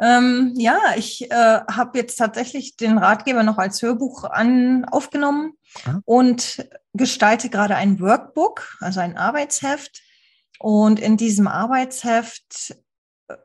Ähm, 0.00 0.52
ja, 0.56 0.78
ich 0.96 1.30
äh, 1.30 1.60
habe 1.70 1.98
jetzt 1.98 2.16
tatsächlich 2.16 2.76
den 2.76 2.98
Ratgeber 2.98 3.44
noch 3.44 3.58
als 3.58 3.80
Hörbuch 3.80 4.24
an, 4.24 4.84
aufgenommen 4.86 5.52
ah. 5.86 6.00
und 6.04 6.68
gestalte 6.92 7.48
gerade 7.50 7.76
ein 7.76 8.00
Workbook, 8.00 8.76
also 8.80 9.00
ein 9.00 9.16
Arbeitsheft. 9.16 10.02
Und 10.58 10.98
in 10.98 11.16
diesem 11.16 11.46
Arbeitsheft 11.46 12.76
äh, 13.28 13.36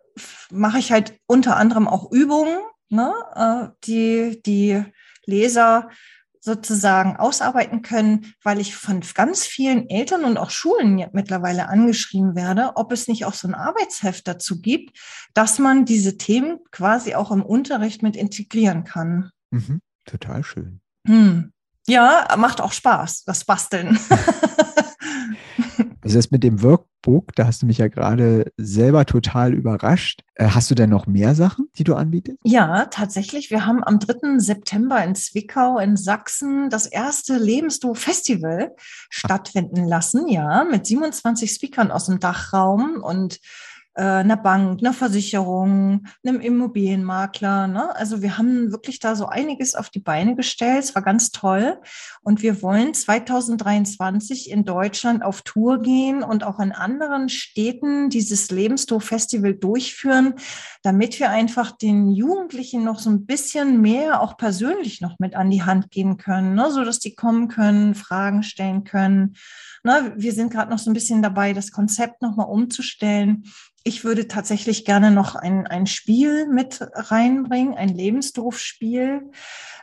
mache 0.49 0.79
ich 0.79 0.91
halt 0.91 1.19
unter 1.27 1.57
anderem 1.57 1.87
auch 1.87 2.11
Übungen, 2.11 2.57
ne, 2.89 3.13
äh, 3.35 3.75
die 3.85 4.41
die 4.41 4.83
Leser 5.25 5.89
sozusagen 6.39 7.17
ausarbeiten 7.17 7.81
können, 7.81 8.33
weil 8.43 8.59
ich 8.59 8.75
von 8.75 9.01
ganz 9.13 9.45
vielen 9.45 9.89
Eltern 9.89 10.23
und 10.23 10.37
auch 10.37 10.49
Schulen 10.49 11.05
mittlerweile 11.11 11.67
angeschrieben 11.67 12.35
werde, 12.35 12.71
ob 12.75 12.91
es 12.91 13.07
nicht 13.07 13.25
auch 13.25 13.33
so 13.33 13.47
ein 13.47 13.55
Arbeitsheft 13.55 14.27
dazu 14.27 14.61
gibt, 14.61 14.97
dass 15.33 15.59
man 15.59 15.85
diese 15.85 16.17
Themen 16.17 16.59
quasi 16.71 17.15
auch 17.15 17.31
im 17.31 17.43
Unterricht 17.43 18.03
mit 18.03 18.15
integrieren 18.15 18.83
kann. 18.83 19.31
Mhm, 19.51 19.81
total 20.05 20.43
schön. 20.43 20.81
Hm. 21.05 21.51
Ja, 21.87 22.27
macht 22.37 22.61
auch 22.61 22.71
Spaß, 22.71 23.23
das 23.23 23.45
Basteln. 23.45 23.99
Also 26.09 26.17
das 26.17 26.31
mit 26.31 26.43
dem 26.43 26.63
Workbook, 26.63 27.35
da 27.35 27.45
hast 27.45 27.61
du 27.61 27.67
mich 27.67 27.77
ja 27.77 27.87
gerade 27.87 28.51
selber 28.57 29.05
total 29.05 29.53
überrascht. 29.53 30.23
Äh, 30.33 30.47
hast 30.47 30.71
du 30.71 30.73
denn 30.73 30.89
noch 30.89 31.05
mehr 31.05 31.35
Sachen, 31.35 31.69
die 31.75 31.83
du 31.83 31.93
anbietest? 31.93 32.39
Ja, 32.43 32.85
tatsächlich. 32.85 33.51
Wir 33.51 33.67
haben 33.67 33.83
am 33.83 33.99
3. 33.99 34.39
September 34.39 35.03
in 35.03 35.13
Zwickau 35.13 35.77
in 35.77 35.97
Sachsen 35.97 36.71
das 36.71 36.87
erste 36.87 37.37
Lebensduo-Festival 37.37 38.71
stattfinden 39.11 39.85
lassen, 39.85 40.27
ja, 40.27 40.63
mit 40.63 40.87
27 40.87 41.51
Speakern 41.51 41.91
aus 41.91 42.07
dem 42.07 42.19
Dachraum 42.19 43.03
und 43.03 43.39
einer 44.01 44.37
Bank, 44.37 44.79
einer 44.79 44.93
Versicherung, 44.93 46.05
einem 46.25 46.39
Immobilienmakler. 46.39 47.67
Ne? 47.67 47.95
Also 47.95 48.21
wir 48.21 48.37
haben 48.37 48.71
wirklich 48.71 48.99
da 48.99 49.15
so 49.15 49.25
einiges 49.25 49.75
auf 49.75 49.89
die 49.89 49.99
Beine 49.99 50.35
gestellt. 50.35 50.83
Es 50.83 50.95
war 50.95 51.01
ganz 51.01 51.31
toll. 51.31 51.79
Und 52.21 52.41
wir 52.41 52.61
wollen 52.61 52.93
2023 52.93 54.49
in 54.49 54.63
Deutschland 54.63 55.23
auf 55.23 55.41
Tour 55.41 55.81
gehen 55.81 56.23
und 56.23 56.43
auch 56.43 56.59
in 56.59 56.71
anderen 56.71 57.29
Städten 57.29 58.09
dieses 58.09 58.51
Lebenstor-Festival 58.51 59.55
durchführen, 59.55 60.35
damit 60.81 61.19
wir 61.19 61.29
einfach 61.29 61.71
den 61.71 62.09
Jugendlichen 62.09 62.83
noch 62.83 62.99
so 62.99 63.09
ein 63.09 63.25
bisschen 63.25 63.81
mehr 63.81 64.21
auch 64.21 64.37
persönlich 64.37 65.01
noch 65.01 65.19
mit 65.19 65.35
an 65.35 65.49
die 65.49 65.63
Hand 65.63 65.91
geben 65.91 66.17
können, 66.17 66.55
ne? 66.55 66.71
so 66.71 66.85
dass 66.85 66.99
die 66.99 67.15
kommen 67.15 67.49
können, 67.49 67.95
Fragen 67.95 68.43
stellen 68.43 68.85
können. 68.85 69.35
Ne? 69.83 70.13
Wir 70.15 70.33
sind 70.33 70.51
gerade 70.51 70.71
noch 70.71 70.79
so 70.79 70.89
ein 70.89 70.93
bisschen 70.93 71.21
dabei, 71.21 71.53
das 71.53 71.71
Konzept 71.71 72.21
nochmal 72.21 72.47
umzustellen 72.47 73.43
ich 73.89 74.03
würde 74.03 74.27
tatsächlich 74.27 74.85
gerne 74.85 75.09
noch 75.09 75.35
ein, 75.35 75.65
ein 75.65 75.87
Spiel 75.87 76.47
mit 76.47 76.79
reinbringen, 76.93 77.73
ein 77.73 77.89
Lebensdorfspiel, 77.89 79.31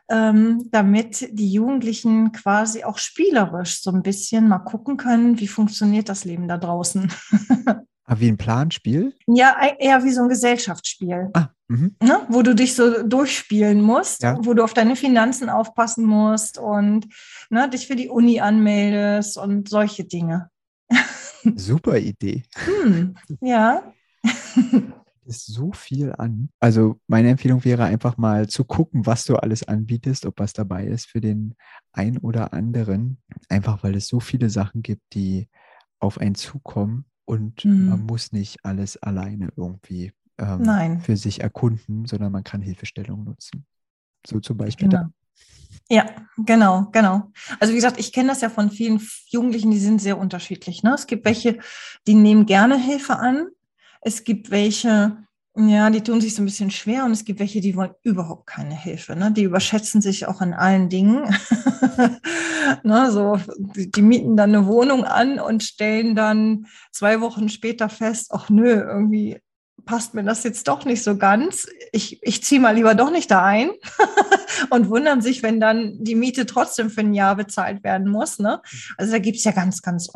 ähm, 0.08 0.68
damit 0.70 1.28
die 1.32 1.52
Jugendlichen 1.52 2.30
quasi 2.30 2.84
auch 2.84 2.98
spielerisch 2.98 3.82
so 3.82 3.90
ein 3.90 4.04
bisschen 4.04 4.48
mal 4.48 4.60
gucken 4.60 4.96
können, 4.96 5.40
wie 5.40 5.48
funktioniert 5.48 6.08
das 6.08 6.24
Leben 6.24 6.48
da 6.48 6.56
draußen. 6.56 7.12
Ah, 8.08 8.20
wie 8.20 8.28
ein 8.28 8.36
Planspiel? 8.36 9.14
Ja, 9.26 9.56
eher 9.80 10.04
wie 10.04 10.12
so 10.12 10.22
ein 10.22 10.28
Gesellschaftsspiel. 10.28 11.28
Ah, 11.32 11.48
mhm. 11.66 11.96
ne? 12.00 12.20
Wo 12.28 12.42
du 12.42 12.54
dich 12.54 12.76
so 12.76 13.02
durchspielen 13.02 13.82
musst, 13.82 14.22
ja. 14.22 14.38
wo 14.40 14.54
du 14.54 14.62
auf 14.62 14.74
deine 14.74 14.94
Finanzen 14.94 15.50
aufpassen 15.50 16.04
musst 16.04 16.56
und 16.56 17.08
ne, 17.50 17.68
dich 17.68 17.88
für 17.88 17.96
die 17.96 18.08
Uni 18.08 18.38
anmeldest 18.38 19.38
und 19.38 19.68
solche 19.68 20.04
Dinge. 20.04 20.50
Super 21.56 21.98
Idee. 21.98 22.42
Hm, 22.56 23.14
ja. 23.40 23.92
ist 25.26 25.46
so 25.46 25.72
viel 25.72 26.12
an. 26.16 26.50
Also 26.60 27.00
meine 27.06 27.30
Empfehlung 27.30 27.64
wäre 27.64 27.84
einfach 27.84 28.16
mal 28.16 28.48
zu 28.48 28.64
gucken, 28.64 29.06
was 29.06 29.24
du 29.24 29.36
alles 29.36 29.66
anbietest, 29.66 30.24
ob 30.26 30.38
was 30.38 30.52
dabei 30.52 30.86
ist 30.86 31.06
für 31.06 31.20
den 31.20 31.54
ein 31.92 32.18
oder 32.18 32.52
anderen. 32.52 33.18
Einfach 33.48 33.82
weil 33.82 33.96
es 33.96 34.08
so 34.08 34.20
viele 34.20 34.50
Sachen 34.50 34.82
gibt, 34.82 35.02
die 35.14 35.48
auf 35.98 36.18
einen 36.18 36.34
zukommen 36.34 37.06
und 37.24 37.64
mhm. 37.64 37.88
man 37.88 38.00
muss 38.02 38.32
nicht 38.32 38.64
alles 38.64 38.96
alleine 38.98 39.48
irgendwie 39.56 40.12
ähm, 40.38 41.00
für 41.00 41.16
sich 41.16 41.40
erkunden, 41.40 42.06
sondern 42.06 42.32
man 42.32 42.44
kann 42.44 42.62
Hilfestellung 42.62 43.24
nutzen. 43.24 43.66
So 44.26 44.40
zum 44.40 44.56
Beispiel 44.56 44.88
genau. 44.88 45.06
Ja, 45.88 46.06
genau, 46.36 46.88
genau. 46.90 47.30
Also 47.60 47.72
wie 47.72 47.76
gesagt, 47.76 48.00
ich 48.00 48.12
kenne 48.12 48.30
das 48.30 48.40
ja 48.40 48.48
von 48.48 48.70
vielen 48.70 49.00
Jugendlichen, 49.28 49.70
die 49.70 49.78
sind 49.78 50.00
sehr 50.00 50.18
unterschiedlich. 50.18 50.82
Ne? 50.82 50.94
Es 50.94 51.06
gibt 51.06 51.24
welche, 51.24 51.58
die 52.08 52.14
nehmen 52.14 52.46
gerne 52.46 52.76
Hilfe 52.76 53.16
an. 53.16 53.48
Es 54.00 54.24
gibt 54.24 54.50
welche, 54.50 55.16
ja, 55.56 55.88
die 55.90 56.00
tun 56.00 56.20
sich 56.20 56.34
so 56.34 56.42
ein 56.42 56.44
bisschen 56.44 56.72
schwer 56.72 57.04
und 57.04 57.12
es 57.12 57.24
gibt 57.24 57.38
welche, 57.38 57.60
die 57.60 57.76
wollen 57.76 57.94
überhaupt 58.02 58.46
keine 58.46 58.74
Hilfe. 58.74 59.14
Ne? 59.14 59.30
Die 59.30 59.44
überschätzen 59.44 60.00
sich 60.00 60.26
auch 60.26 60.42
in 60.42 60.54
allen 60.54 60.88
Dingen. 60.88 61.22
ne, 62.82 63.12
so, 63.12 63.38
die 63.58 64.02
mieten 64.02 64.36
dann 64.36 64.54
eine 64.54 64.66
Wohnung 64.66 65.04
an 65.04 65.38
und 65.38 65.62
stellen 65.62 66.16
dann 66.16 66.66
zwei 66.90 67.20
Wochen 67.20 67.48
später 67.48 67.88
fest, 67.88 68.32
ach 68.32 68.50
nö, 68.50 68.72
irgendwie 68.72 69.40
passt 69.86 70.12
mir 70.12 70.24
das 70.24 70.44
jetzt 70.44 70.68
doch 70.68 70.84
nicht 70.84 71.02
so 71.02 71.16
ganz. 71.16 71.66
Ich, 71.92 72.22
ich 72.22 72.42
ziehe 72.42 72.60
mal 72.60 72.74
lieber 72.74 72.94
doch 72.94 73.10
nicht 73.10 73.30
da 73.30 73.42
ein 73.44 73.70
und 74.70 74.90
wundern 74.90 75.22
sich, 75.22 75.42
wenn 75.42 75.60
dann 75.60 75.96
die 75.98 76.14
Miete 76.14 76.44
trotzdem 76.44 76.90
für 76.90 77.00
ein 77.00 77.14
Jahr 77.14 77.36
bezahlt 77.36 77.82
werden 77.82 78.10
muss. 78.10 78.38
Ne? 78.38 78.60
Also 78.98 79.12
da 79.12 79.18
gibt 79.18 79.38
es 79.38 79.44
ja 79.44 79.52
ganz, 79.52 79.80
ganz, 79.80 80.10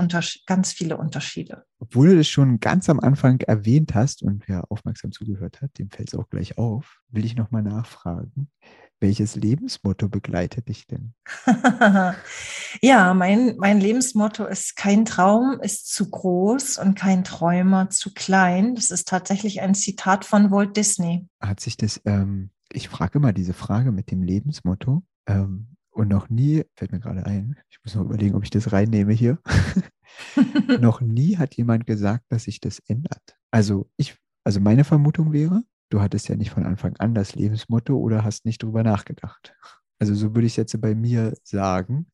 ganz 0.47 0.73
viele 0.73 0.99
Unterschiede. 0.99 1.65
Obwohl 1.79 2.11
du 2.11 2.17
das 2.19 2.29
schon 2.29 2.61
ganz 2.61 2.91
am 2.91 3.01
Anfang 3.01 3.41
erwähnt 3.41 3.95
hast 3.95 4.23
und 4.23 4.47
wer 4.49 4.71
aufmerksam 4.71 5.13
zugehört 5.13 5.63
hat, 5.63 5.71
dem 5.79 5.89
fällt 5.89 6.09
es 6.09 6.19
auch 6.19 6.29
gleich 6.29 6.59
auf, 6.59 7.01
will 7.09 7.25
ich 7.25 7.37
nochmal 7.37 7.63
nachfragen. 7.63 8.51
Welches 9.03 9.35
Lebensmotto 9.35 10.11
begleitet 10.11 10.69
dich 10.69 10.87
denn? 10.87 11.15
ja, 12.83 13.15
mein, 13.15 13.57
mein 13.57 13.81
Lebensmotto 13.81 14.45
ist, 14.45 14.77
kein 14.77 15.07
Traum 15.07 15.59
ist 15.63 15.91
zu 15.91 16.11
groß 16.11 16.77
und 16.77 16.97
kein 16.97 17.25
Träumer 17.25 17.89
zu 17.89 18.13
klein. 18.13 18.75
Das 18.75 18.91
ist 18.91 19.09
tatsächlich 19.09 19.63
ein 19.63 19.75
Zitat 19.75 20.27
von 20.27 20.51
Walt 20.51 20.77
Disney. 20.77 21.27
Hat 21.41 21.61
sich 21.61 21.79
das, 21.79 22.03
ähm, 22.05 22.51
ich 22.71 22.91
frage 22.91 23.19
immer 23.19 23.33
diese 23.33 23.55
Frage 23.55 23.91
mit 23.91 24.11
dem 24.11 24.23
Lebensmotto 24.23 25.03
ähm, 25.27 25.77
und 25.93 26.09
noch 26.09 26.29
nie, 26.29 26.65
fällt 26.77 26.93
mir 26.93 27.01
gerade 27.01 27.25
ein, 27.25 27.57
ich 27.71 27.79
muss 27.83 27.95
noch 27.95 28.05
überlegen, 28.05 28.35
ob 28.35 28.45
ich 28.45 28.51
das 28.51 28.71
reinnehme 28.71 29.15
hier. 29.15 29.39
noch 30.79 31.01
nie 31.01 31.39
hat 31.39 31.55
jemand 31.55 31.87
gesagt, 31.87 32.25
dass 32.29 32.45
sich 32.45 32.61
das 32.61 32.81
ändert. 32.81 33.39
Also 33.51 33.89
ich, 33.97 34.19
also 34.45 34.61
meine 34.61 34.85
Vermutung 34.85 35.33
wäre, 35.33 35.63
du 35.91 36.01
hattest 36.01 36.29
ja 36.29 36.37
nicht 36.37 36.51
von 36.51 36.65
Anfang 36.65 36.97
an 36.99 37.15
das 37.15 37.35
Lebensmotto 37.35 37.97
oder 37.97 38.25
hast 38.25 38.47
nicht 38.47 38.63
drüber 38.63 38.83
nachgedacht. 38.83 39.55
Also 39.99 40.15
so 40.15 40.35
würde 40.35 40.47
ich 40.47 40.55
es 40.55 40.57
jetzt 40.57 40.81
bei 40.81 40.95
mir 40.95 41.35
sagen. 41.43 42.11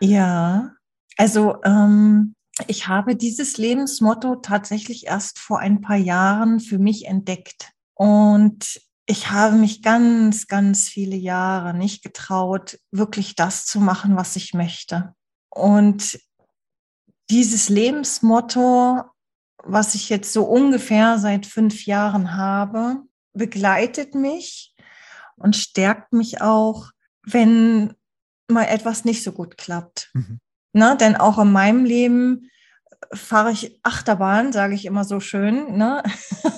Ja, 0.00 0.72
also 1.16 1.62
ähm, 1.64 2.34
ich 2.68 2.86
habe 2.86 3.16
dieses 3.16 3.56
Lebensmotto 3.56 4.36
tatsächlich 4.36 5.06
erst 5.06 5.38
vor 5.38 5.58
ein 5.58 5.80
paar 5.80 5.96
Jahren 5.96 6.60
für 6.60 6.78
mich 6.78 7.06
entdeckt. 7.06 7.72
Und 7.94 8.80
ich 9.06 9.30
habe 9.30 9.56
mich 9.56 9.82
ganz, 9.82 10.46
ganz 10.46 10.88
viele 10.88 11.16
Jahre 11.16 11.74
nicht 11.74 12.02
getraut, 12.02 12.78
wirklich 12.90 13.34
das 13.34 13.66
zu 13.66 13.80
machen, 13.80 14.16
was 14.16 14.36
ich 14.36 14.54
möchte. 14.54 15.14
Und 15.50 16.18
dieses 17.30 17.68
Lebensmotto, 17.68 19.02
was 19.62 19.94
ich 19.94 20.08
jetzt 20.08 20.32
so 20.32 20.44
ungefähr 20.44 21.18
seit 21.18 21.46
fünf 21.46 21.86
Jahren 21.86 22.36
habe, 22.36 23.02
begleitet 23.34 24.14
mich 24.14 24.74
und 25.36 25.56
stärkt 25.56 26.12
mich 26.12 26.40
auch, 26.40 26.90
wenn 27.24 27.94
mal 28.48 28.64
etwas 28.64 29.04
nicht 29.04 29.22
so 29.22 29.32
gut 29.32 29.58
klappt. 29.58 30.10
Mhm. 30.14 30.40
Ne? 30.72 30.96
Denn 30.98 31.16
auch 31.16 31.38
in 31.38 31.52
meinem 31.52 31.84
Leben 31.84 32.50
fahre 33.12 33.52
ich 33.52 33.78
Achterbahn, 33.82 34.52
sage 34.52 34.74
ich 34.74 34.86
immer 34.86 35.04
so 35.04 35.20
schön. 35.20 35.76
Ne? 35.76 36.02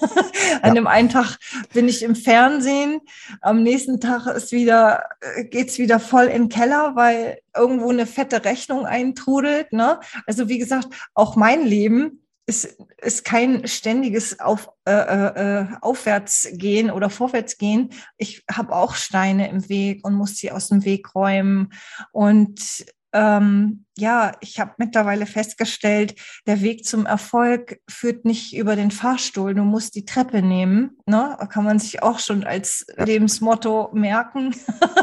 An 0.62 0.68
ja. 0.68 0.74
dem 0.74 0.86
einen 0.86 1.08
Tag 1.08 1.38
bin 1.72 1.88
ich 1.88 2.02
im 2.02 2.14
Fernsehen, 2.14 3.00
am 3.40 3.62
nächsten 3.62 4.00
Tag 4.00 4.26
ist 4.26 4.52
wieder, 4.52 5.04
äh, 5.20 5.44
geht's 5.44 5.78
wieder 5.78 6.00
voll 6.00 6.26
in 6.26 6.44
den 6.44 6.48
Keller, 6.48 6.94
weil 6.94 7.38
irgendwo 7.54 7.90
eine 7.90 8.06
fette 8.06 8.44
Rechnung 8.44 8.86
eintrudelt. 8.86 9.72
Ne? 9.72 10.00
Also 10.26 10.48
wie 10.48 10.58
gesagt, 10.58 10.88
auch 11.14 11.36
mein 11.36 11.64
Leben 11.66 12.25
ist, 12.46 12.78
ist 12.98 13.24
kein 13.24 13.66
ständiges 13.66 14.38
Auf, 14.38 14.70
äh, 14.86 14.92
äh, 14.92 15.60
äh, 15.62 15.66
Aufwärtsgehen 15.80 16.90
oder 16.90 17.10
Vorwärtsgehen. 17.10 17.90
Ich 18.16 18.44
habe 18.50 18.74
auch 18.74 18.94
Steine 18.94 19.50
im 19.50 19.68
Weg 19.68 20.04
und 20.04 20.14
muss 20.14 20.36
sie 20.36 20.52
aus 20.52 20.68
dem 20.68 20.84
Weg 20.84 21.14
räumen. 21.14 21.72
Und 22.12 22.86
ähm, 23.16 23.86
ja, 23.96 24.32
ich 24.40 24.60
habe 24.60 24.74
mittlerweile 24.76 25.24
festgestellt, 25.24 26.14
der 26.46 26.60
Weg 26.60 26.84
zum 26.84 27.06
Erfolg 27.06 27.80
führt 27.88 28.26
nicht 28.26 28.54
über 28.54 28.76
den 28.76 28.90
Fahrstuhl. 28.90 29.54
Du 29.54 29.62
musst 29.62 29.94
die 29.94 30.04
Treppe 30.04 30.42
nehmen. 30.42 30.98
Ne? 31.06 31.34
Kann 31.48 31.64
man 31.64 31.78
sich 31.78 32.02
auch 32.02 32.18
schon 32.18 32.44
als 32.44 32.84
Lebensmotto 32.98 33.88
merken. 33.94 34.54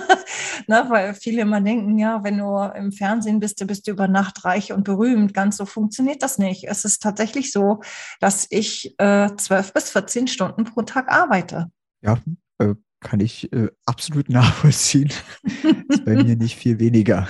ne? 0.68 0.86
Weil 0.90 1.16
viele 1.16 1.42
immer 1.42 1.60
denken, 1.60 1.98
ja, 1.98 2.24
wenn 2.24 2.38
du 2.38 2.56
im 2.76 2.92
Fernsehen 2.92 3.40
bist, 3.40 3.60
du 3.60 3.66
bist 3.66 3.88
über 3.88 4.08
Nacht 4.08 4.46
reich 4.46 4.72
und 4.72 4.84
berühmt. 4.84 5.34
Ganz 5.34 5.58
so 5.58 5.66
funktioniert 5.66 6.22
das 6.22 6.38
nicht. 6.38 6.66
Es 6.66 6.86
ist 6.86 7.02
tatsächlich 7.02 7.52
so, 7.52 7.82
dass 8.20 8.46
ich 8.52 8.94
äh, 9.00 9.30
zwölf 9.38 9.74
bis 9.74 9.90
14 9.90 10.28
Stunden 10.28 10.66
pro 10.66 10.84
Tag 10.84 11.12
arbeite. 11.12 11.72
Ja, 12.04 12.20
äh, 12.60 12.76
kann 13.00 13.20
ich 13.20 13.52
äh, 13.54 13.70
absolut 13.86 14.30
nachvollziehen. 14.30 15.12
ist 15.90 16.06
bei 16.06 16.16
mir 16.16 16.36
nicht 16.36 16.58
viel 16.58 16.80
weniger. 16.80 17.28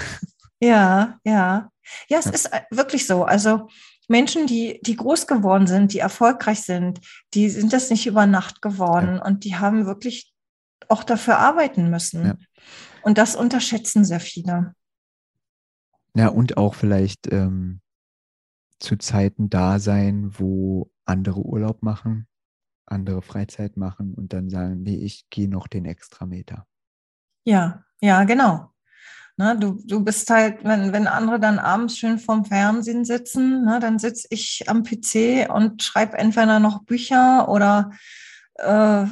Ja, 0.63 1.19
ja. 1.23 1.69
Ja, 2.07 2.17
es 2.17 2.27
ist 2.27 2.53
äh, 2.53 2.61
wirklich 2.71 3.05
so. 3.05 3.25
Also 3.25 3.67
Menschen, 4.07 4.47
die, 4.47 4.79
die 4.83 4.95
groß 4.95 5.27
geworden 5.27 5.67
sind, 5.67 5.93
die 5.93 5.99
erfolgreich 5.99 6.61
sind, 6.61 6.99
die 7.33 7.49
sind 7.49 7.73
das 7.73 7.89
nicht 7.89 8.07
über 8.07 8.25
Nacht 8.25 8.61
geworden 8.61 9.15
ja. 9.15 9.25
und 9.25 9.43
die 9.43 9.55
haben 9.55 9.85
wirklich 9.85 10.33
auch 10.87 11.03
dafür 11.03 11.39
arbeiten 11.39 11.89
müssen. 11.89 12.25
Ja. 12.25 12.37
Und 13.01 13.17
das 13.17 13.35
unterschätzen 13.35 14.05
sehr 14.05 14.19
viele. 14.19 14.75
Ja, 16.15 16.27
und 16.27 16.57
auch 16.57 16.75
vielleicht 16.75 17.31
ähm, 17.31 17.81
zu 18.79 18.97
Zeiten 18.97 19.49
da 19.49 19.79
sein, 19.79 20.31
wo 20.37 20.91
andere 21.05 21.41
Urlaub 21.41 21.83
machen, 21.83 22.27
andere 22.85 23.21
Freizeit 23.21 23.77
machen 23.77 24.13
und 24.13 24.31
dann 24.31 24.49
sagen, 24.49 24.83
nee, 24.83 24.97
ich 24.97 25.29
gehe 25.29 25.49
noch 25.49 25.67
den 25.67 25.85
Extrameter. 25.85 26.67
Ja, 27.45 27.83
ja, 27.99 28.23
genau. 28.23 28.72
Ne, 29.35 29.57
du, 29.57 29.81
du 29.83 30.03
bist 30.03 30.29
halt, 30.29 30.63
wenn, 30.63 30.93
wenn 30.93 31.07
andere 31.07 31.39
dann 31.39 31.57
abends 31.57 31.97
schön 31.97 32.19
vorm 32.19 32.45
Fernsehen 32.45 33.03
sitzen, 33.03 33.65
ne, 33.65 33.79
dann 33.79 33.97
sitze 33.97 34.27
ich 34.29 34.65
am 34.67 34.83
PC 34.83 35.49
und 35.51 35.81
schreibe 35.81 36.19
entweder 36.19 36.59
noch 36.59 36.83
Bücher 36.83 37.49
oder 37.49 37.89
äh, 38.59 39.05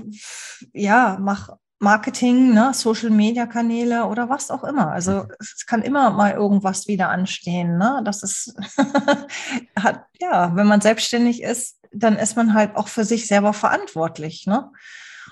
ja, 0.74 1.18
mach 1.20 1.50
Marketing, 1.80 2.54
ne, 2.54 2.72
Social 2.75 3.10
Media 3.10 3.48
Kanäle 3.48 4.06
oder 4.06 4.30
was 4.30 4.51
auch 4.51 4.63
immer. 4.63 4.92
Also 4.92 5.25
es 5.40 5.66
kann 5.66 5.82
immer 5.82 6.12
mal 6.12 6.34
irgendwas 6.34 6.88
wieder 6.88 7.10
anstehen. 7.10 7.80
Ne? 7.80 8.01
Das 8.06 8.22
ist 8.22 8.56
hat, 9.75 10.06
ja, 10.20 10.56
wenn 10.56 10.68
man 10.68 10.82
selbstständig 10.82 11.42
ist, 11.42 11.80
dann 11.92 12.18
ist 12.18 12.36
man 12.36 12.54
halt 12.54 12.75
auch 12.75 12.90
für 12.90 13.06
sich 13.06 13.25
selber 13.25 13.54
verantwortlich. 13.54 14.46
Ne? 14.46 14.72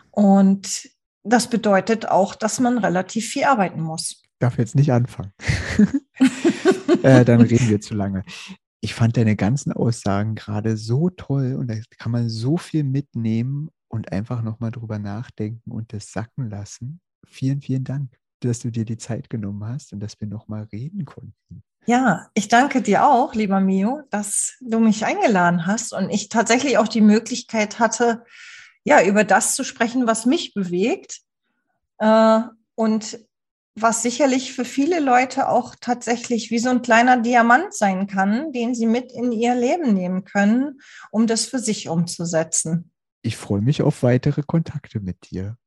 Und 0.10 0.89
das 1.22 1.46
bedeutet 1.46 2.10
auch, 2.10 2.34
dass 2.34 2.60
man 2.60 2.79
relativ 2.79 3.27
viel 3.27 3.43
arbeiten 3.43 3.81
muss 3.81 4.24
darf 4.39 4.58
jetzt 4.58 4.75
nicht 4.75 4.91
anfangen. 4.91 5.34
äh, 7.03 7.24
dann 7.25 7.41
reden 7.41 7.69
wir 7.69 7.81
zu 7.81 7.93
lange. 7.93 8.24
Ich 8.81 8.93
fand 8.93 9.17
deine 9.17 9.36
ganzen 9.36 9.74
Aussagen 9.74 10.36
gerade 10.36 10.77
so 10.77 11.10
toll 11.10 11.55
und 11.55 11.67
da 11.67 11.75
kann 11.98 12.12
man 12.12 12.29
so 12.29 12.58
viel 12.58 12.84
mitnehmen 12.84 13.69
und 13.89 14.12
einfach 14.12 14.41
nochmal 14.41 14.72
drüber 14.72 15.00
nachdenken 15.00 15.72
und 15.72 15.91
das 15.93 16.12
sacken 16.12 16.50
lassen. 16.50 17.01
Vielen, 17.27 17.62
vielen 17.62 17.84
Dank, 17.84 18.17
dass 18.39 18.60
du 18.60 18.72
dir 18.72 18.86
die 18.86 18.98
Zeit 18.98 19.29
genommen 19.29 19.65
hast 19.65 19.91
und 19.91 20.00
dass 20.00 20.19
wir 20.22 20.27
nochmal 20.27 20.67
reden 20.72 21.05
konnten. 21.05 21.63
Ja, 21.86 22.29
ich 22.34 22.48
danke 22.48 22.81
dir 22.81 23.05
auch, 23.05 23.34
lieber 23.34 23.60
Mio, 23.60 24.03
dass 24.12 24.55
du 24.62 24.79
mich 24.79 25.05
eingeladen 25.05 25.65
hast 25.65 25.93
und 25.93 26.10
ich 26.10 26.29
tatsächlich 26.29 26.77
auch 26.77 26.88
die 26.88 27.01
Möglichkeit 27.01 27.79
hatte, 27.79 28.24
ja, 28.84 29.03
über 29.03 29.24
das 29.24 29.55
zu 29.55 29.63
sprechen, 29.63 30.08
was 30.08 30.25
mich 30.25 30.53
bewegt. 30.53 31.22
Äh, 31.98 32.41
und 32.75 33.19
was 33.81 34.03
sicherlich 34.03 34.53
für 34.53 34.65
viele 34.65 35.00
Leute 35.00 35.50
auch 35.50 35.75
tatsächlich 35.79 36.51
wie 36.51 36.59
so 36.59 36.69
ein 36.69 36.81
kleiner 36.81 37.21
Diamant 37.21 37.74
sein 37.74 38.07
kann, 38.07 38.51
den 38.51 38.75
sie 38.75 38.86
mit 38.86 39.12
in 39.12 39.31
ihr 39.31 39.55
Leben 39.55 39.93
nehmen 39.93 40.24
können, 40.24 40.79
um 41.12 41.27
das 41.27 41.45
für 41.45 41.59
sich 41.59 41.89
umzusetzen. 41.89 42.91
Ich 43.21 43.38
freue 43.38 43.62
mich 43.62 43.81
auf 43.81 44.03
weitere 44.03 44.43
Kontakte 44.43 45.00
mit 45.00 45.29
dir. 45.29 45.57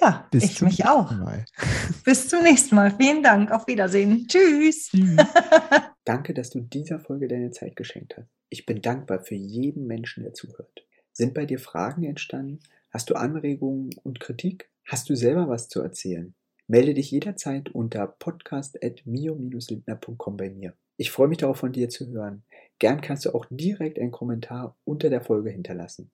Ja, 0.00 0.28
Bis 0.30 0.44
ich 0.44 0.62
mich 0.62 0.84
auch. 0.86 1.10
Mal. 1.10 1.44
Bis 2.04 2.28
zum 2.28 2.42
nächsten 2.42 2.74
Mal. 2.74 2.94
Vielen 2.96 3.22
Dank. 3.22 3.50
Auf 3.50 3.66
Wiedersehen. 3.66 4.26
Tschüss. 4.28 4.90
Tschüss. 4.90 5.16
Danke, 6.04 6.34
dass 6.34 6.50
du 6.50 6.60
dieser 6.60 7.00
Folge 7.00 7.28
deine 7.28 7.50
Zeit 7.50 7.76
geschenkt 7.76 8.16
hast. 8.16 8.28
Ich 8.50 8.66
bin 8.66 8.82
dankbar 8.82 9.20
für 9.20 9.34
jeden 9.34 9.86
Menschen, 9.86 10.24
der 10.24 10.34
zuhört. 10.34 10.84
Sind 11.12 11.32
bei 11.32 11.46
dir 11.46 11.58
Fragen 11.58 12.04
entstanden? 12.04 12.60
Hast 12.90 13.08
du 13.08 13.14
Anregungen 13.14 13.90
und 14.02 14.20
Kritik? 14.20 14.70
Hast 14.86 15.08
du 15.08 15.14
selber 15.14 15.48
was 15.48 15.68
zu 15.68 15.80
erzählen? 15.80 16.34
Melde 16.68 16.94
dich 16.94 17.10
jederzeit 17.10 17.70
unter 17.70 18.06
podcast.mio-lindner.com 18.06 20.36
bei 20.36 20.50
mir. 20.50 20.74
Ich 20.96 21.10
freue 21.10 21.26
mich 21.28 21.38
darauf, 21.38 21.58
von 21.58 21.72
dir 21.72 21.88
zu 21.88 22.06
hören. 22.08 22.44
Gern 22.78 23.00
kannst 23.00 23.24
du 23.24 23.34
auch 23.34 23.46
direkt 23.50 23.98
einen 23.98 24.12
Kommentar 24.12 24.76
unter 24.84 25.10
der 25.10 25.22
Folge 25.22 25.50
hinterlassen. 25.50 26.12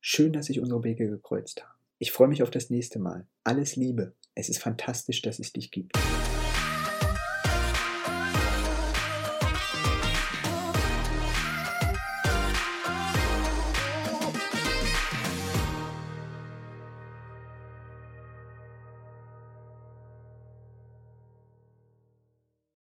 Schön, 0.00 0.32
dass 0.32 0.46
sich 0.46 0.60
unsere 0.60 0.82
Wege 0.84 1.06
gekreuzt 1.08 1.62
haben. 1.62 1.78
Ich 1.98 2.12
freue 2.12 2.28
mich 2.28 2.42
auf 2.42 2.50
das 2.50 2.70
nächste 2.70 2.98
Mal. 2.98 3.26
Alles 3.44 3.76
Liebe. 3.76 4.14
Es 4.34 4.48
ist 4.48 4.56
fantastisch, 4.58 5.20
dass 5.20 5.38
es 5.38 5.52
dich 5.52 5.70
gibt. 5.70 5.98